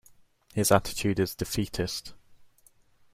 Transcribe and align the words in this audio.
His 0.55 0.71
attitude 0.71 1.19
is 1.19 1.35
defeatist. 1.35 2.13